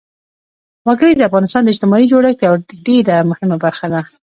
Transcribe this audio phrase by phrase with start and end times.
[0.87, 2.57] وګړي د افغانستان د اجتماعي جوړښت یوه
[2.87, 4.01] ډېره مهمه برخه ده.